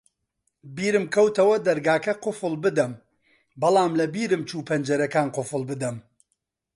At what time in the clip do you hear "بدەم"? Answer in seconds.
2.63-2.93, 5.71-5.97